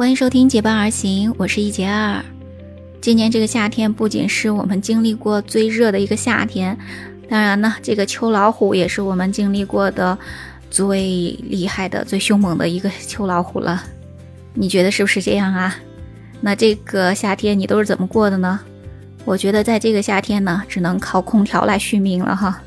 [0.00, 2.24] 欢迎收听结伴而行，我是一杰二。
[3.02, 6.74] 今年这个夏天不仅是我们经历过最热的一个夏天，
[7.28, 10.18] 当然呢，这个秋老虎也是我们经历过的
[10.70, 13.84] 最厉害的、最凶猛的一个秋老虎了。
[14.54, 15.76] 你觉得是不是这样啊？
[16.40, 18.58] 那这个夏天你都是怎么过的呢？
[19.26, 22.62] 我觉得在这个夏天呢，只能靠空调来续命了哈。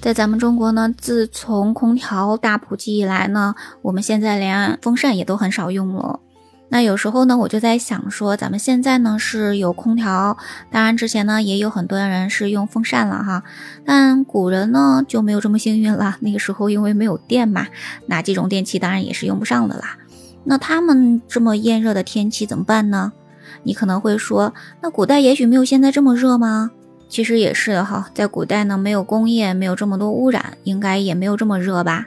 [0.00, 6.18] 在咱们中国呢，自从空调大普及以来呢，我们现在连风扇也都很少用了。
[6.74, 10.36] 那有时候呢，我就在想说，咱们现在呢是有空调，
[10.72, 13.44] 当然之前呢也有很多人是用风扇了哈。
[13.84, 17.68] 但古人呢就没有这么幸运了，那个时候因为没有电嘛，
[18.08, 19.96] 那这种电器当然也是用不上的啦。
[20.42, 23.12] 那他们这么炎热的天气怎么办呢？
[23.62, 26.72] 你可能会说，那古代也许没有现在这么热吗？
[27.08, 32.06] 其实也是的哈，在古代呢没有工业，没有这么多污染，应该也没有这么热吧。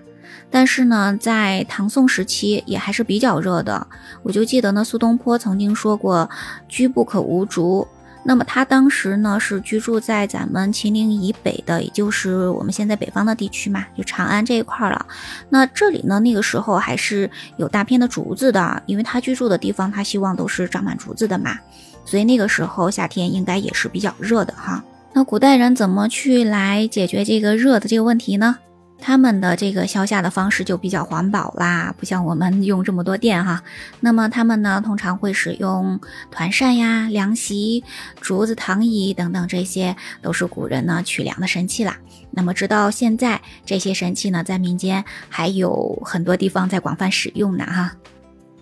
[0.50, 3.88] 但是呢，在唐宋时期也还是比较热的。
[4.24, 6.30] 我就记得呢，苏东坡曾经说过
[6.68, 7.88] “居不可无竹”。
[8.24, 15.06] 那么他当时呢是居住在咱们秦岭以北的，也就是我们现在北方的地区嘛，就长安这一块了。
[15.50, 21.58] 那这里呢，那个时候还是有大片的竹子的，因为他居住的地方，他希望都是长满竹子的嘛。
[22.04, 24.84] 所以那个时候夏天应该也是比较热的哈。
[25.14, 28.58] 那古代人怎么去来解决这个热的这个问题呢？
[29.00, 33.64] 他们的这个消夏的方式就比较环保啦，不像我们用这么多电哈。
[34.00, 36.00] 那么他们呢，通常会使用
[36.32, 37.84] 团扇呀、凉席、
[38.20, 41.98] 竹子躺椅等等，这些都是古人呢取凉的神器啦。
[42.32, 47.94] 那么直到现在，这些神器呢，在民间还有很多地方在广泛使用呢哈。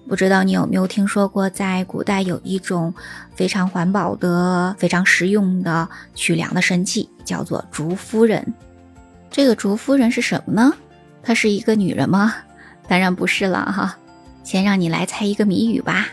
[0.07, 2.93] 不知道你有没有听说过，在古代有一种
[3.33, 8.53] 非常环保的、非常实用的取凉的神器，叫做竹夫人。
[9.35, 10.73] 这个竹夫人是什么呢？
[11.21, 12.33] 她是一个女人吗？
[12.87, 13.97] 当然不是了哈。
[14.45, 16.07] 先让你来猜一个谜语吧。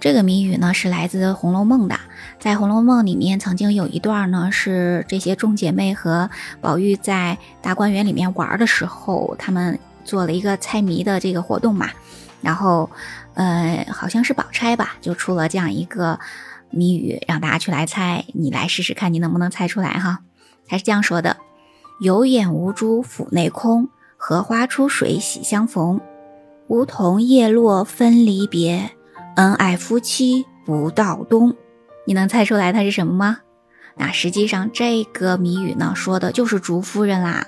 [0.00, 2.00] 这个谜语呢是来自《红楼梦》的。
[2.38, 6.30] 在《红楼梦》里面，曾经有一段呢是这些众姐妹和
[6.62, 11.90] 宝玉在大观园里面玩的时候，他们做了一个猜谜的这个活动嘛。
[12.40, 12.90] 然后，
[13.34, 16.18] 呃，好像是宝钗吧，就出了这样一个
[16.70, 18.24] 谜语，让大家去来猜。
[18.32, 20.20] 你来试试看，你能不能猜出来哈？
[20.66, 21.36] 还是这样说的。
[21.98, 25.98] 有眼无珠府内空，荷花出水喜相逢。
[26.68, 28.90] 梧桐叶落分离别，
[29.36, 31.54] 恩爱夫妻不到冬。
[32.04, 33.38] 你能猜出来它是什么吗？
[33.96, 37.46] 那实际上这个谜语呢，说的就是竹夫人啦。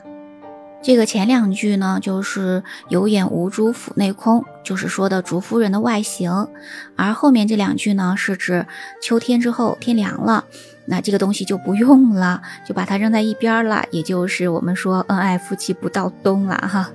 [0.83, 6.49] 这个前两句呢，就是有眼无珠府内空，就是说的竹夫人的外形。
[6.97, 8.67] 而后面这两句呢，是指
[9.03, 10.45] 秋天之后天凉了。
[10.91, 16.91] 那这个东西就不用了，就把它扔在一边了，也就是我们说恩爱夫妻不到冬了哈。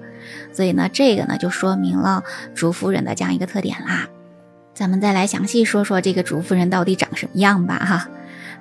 [0.51, 2.23] 所以呢，这个呢就说明了
[2.55, 4.07] 竹夫人的这样一个特点啦。
[4.73, 8.09] 咱们再来详细说说这个竹夫人到底长什么样吧哈。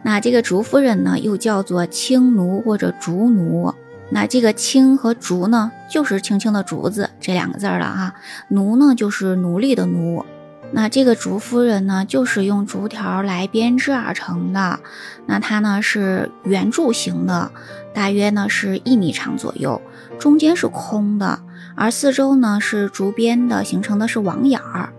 [0.02, 3.72] 那这个竹夫人呢，又叫做青奴或者竹奴。
[4.10, 8.14] 那这个青和竹呢，就是青青的竹子这两个字了哈。
[8.48, 10.22] 奴呢，就是奴隶的奴。
[10.74, 14.80] 那这个竹夫人呢，就是用竹条来编织而成的。
[15.26, 17.52] 那它呢是圆柱形的，
[17.94, 19.80] 大约呢是一米长左右，
[20.18, 21.40] 中间是空的，
[21.76, 24.92] 而四周呢是竹编的，形成的是网眼儿。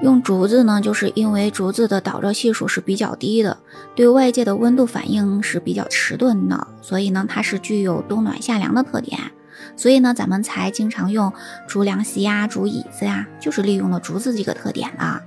[0.00, 3.58] 用竹子呢，就是因为竹子的导热系数是比较低的，
[3.94, 9.18] 对外界的温度反应是比较迟钝的，所以呢它是具有冬暖夏凉的特点。
[9.78, 11.32] 所以呢，咱们才经常用
[11.68, 15.22] 竹凉席呀、竹椅子呀，就是利用了竹子这个特点了。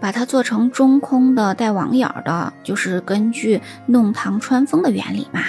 [0.00, 5.40] 把它做成中空的带网眼的，就是根据弄堂穿风的原理嘛。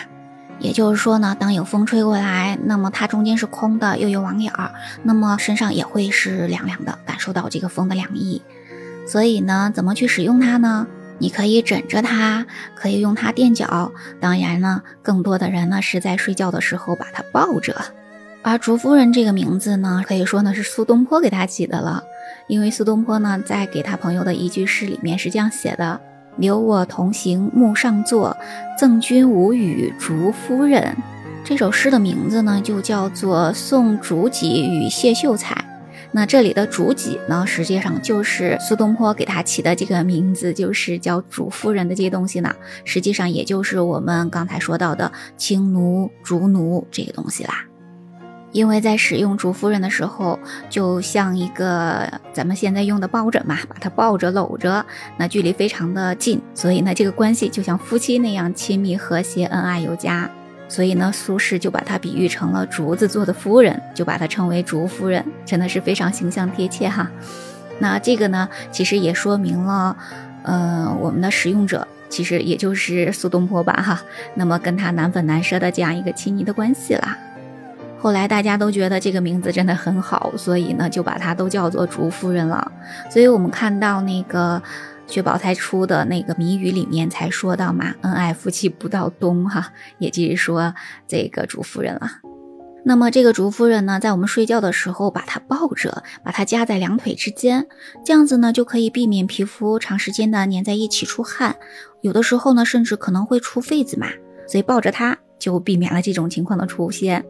[0.58, 4.72] 也就是说呢，当有风吹过来，那么它中间是空的，又有网眼儿，
[5.04, 8.42] 那么身上也会是凉凉的，感受到这个风的凉意。
[9.06, 10.88] 所以呢，怎么去使用它呢？
[11.20, 13.92] 你可以枕着它，可以用它垫脚。
[14.20, 17.76] 当然呢，更多的人呢是在睡觉的时候把它抱着。
[18.42, 22.04] 而竹夫人这个名字呢，可以说呢是苏东坡给她起的了，
[22.48, 26.00] 因为苏东坡呢在给他朋友的一句诗里面是这样写的
[26.38, 28.36] ：“留我同行木上坐，
[28.78, 30.96] 赠君无语竹夫人。”
[31.44, 35.54] 这首诗的名字呢就叫做《送竹几与谢秀才》。
[36.12, 47.66] 那这里的竹几呢，实际上就是苏东坡给他起的这个名字，就是叫竹夫人的这些东西呢，实际上也就是我们刚才说到的青奴、竹奴这个东西啦。
[48.52, 54.86] 因为在使用竹夫人的时候，就像一个咱们现在用的抱枕嘛，把它抱着搂着，
[55.18, 60.30] 那距离非常的近，所以呢，这个关系就像夫妻那样亲密和谐、恩爱有加。
[60.68, 67.10] 所以呢，苏轼就把它比喻成了竹子做的夫人，就把它称为竹夫人，真的是非常形象贴切哈。
[67.80, 69.98] 那这个呢，其实也说明了，
[70.44, 74.02] 呃，我们的使用者其实也就是苏东坡吧，哈。
[74.36, 77.18] 那么跟他难分难舍的这样一个亲昵的关系啦。
[78.02, 82.72] 后来大家都觉得这个名字真的很好，所以呢，就把它都叫做竹夫人了。
[83.12, 84.62] 所以我们看到那个
[85.06, 90.74] 薛宝钗出的那个谜语里面才说到嘛，恩爱夫妻不到冬，哈，也就是说
[91.08, 92.10] 这个竹夫人了。
[92.86, 97.68] 那么这个竹夫人呢，在我们睡觉的时候，把它抱着，把它夹在两腿之间，
[98.06, 101.58] 这样子呢，就可以避免皮肤长时间的粘在一起出汗，
[102.00, 104.08] 有的时候呢，甚至可能会出痱子嘛，
[104.48, 107.26] 所以抱着它就避免了这种情况的出现。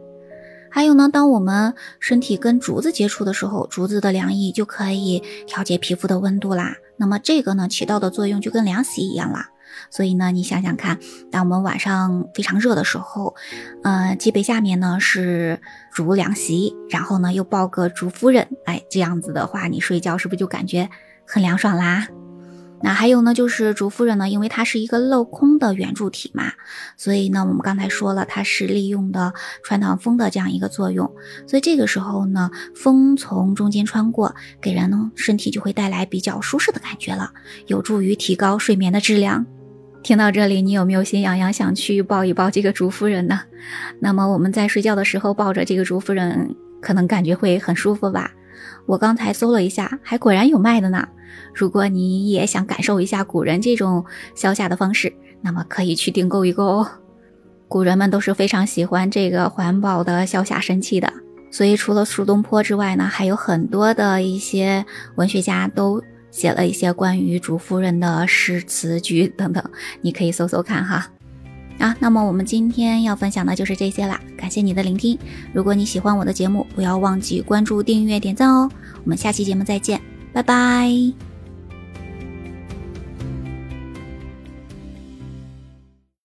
[0.70, 6.76] 还有呢，当我们身体跟竹子接触的时候，竹子的凉意就可以调节皮肤的温度啦。
[6.96, 9.50] 那么这个呢，起到的作用就跟凉席一样啦。
[9.90, 10.98] 所以呢，你想想看，
[11.30, 13.34] 当我们晚上非常热的时候，
[13.82, 15.60] 呃，脊背下面呢是
[15.92, 20.88] 竹凉席，然后呢又抱个竹夫人，哎，这样子的话，你睡觉是不是就感觉
[21.26, 22.08] 很凉爽啦？
[22.82, 26.52] 那还有呢，就是竹夫人呢，因为它是一个镂空的圆柱体嘛，
[26.96, 29.32] 所以呢，我们刚才说了，它是利用的
[29.62, 31.10] 穿堂风的这样一个作用，
[31.46, 37.30] 所以这个时候呢，风从中间穿过，给人呢身体就会带来比较舒适的感觉了，
[37.66, 39.44] 有助于提高睡眠的质量。
[40.02, 43.42] 听到这里，你有没有心痒痒想去抱一抱这个竹夫人呢？
[43.98, 48.30] 那么我们在睡觉的时候抱着这个竹夫人，可能感觉会很舒服吧？
[48.86, 51.08] 我刚才搜了一下，还果然有卖的呢。
[51.54, 54.04] 如果你也想感受一下古人这种
[54.34, 55.12] 消夏的方式，
[55.42, 56.86] 那么可以去订购一个哦。
[57.68, 61.12] 古人们都是非常喜欢这个环保的消夏神器的，
[61.50, 64.84] 所以除了苏东坡之外呢，还有很多的一些
[65.16, 66.02] 文学家都。
[66.30, 69.60] 写了一些关于竹夫人的诗词句等等，
[70.00, 71.10] 你可以搜搜看哈。
[71.80, 75.18] 啊，那么我们今天要分享的就是这些啦，感谢你的聆听。
[75.52, 78.70] 如果你喜欢我的节目，不要忘记关注、订阅、点赞哦。
[79.02, 79.98] 我们下期节目再见，
[80.30, 81.29] 拜拜。